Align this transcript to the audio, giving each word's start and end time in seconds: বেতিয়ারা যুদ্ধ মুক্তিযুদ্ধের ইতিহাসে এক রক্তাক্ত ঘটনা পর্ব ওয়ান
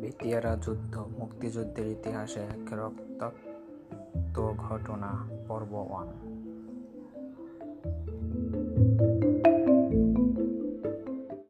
বেতিয়ারা 0.00 0.52
যুদ্ধ 0.56 0.94
মুক্তিযুদ্ধের 1.18 1.86
ইতিহাসে 1.86 2.42
এক 2.46 2.68
রক্তাক্ত 2.72 4.36
ঘটনা 4.58 5.10
পর্ব 5.48 5.72
ওয়ান 5.90 6.08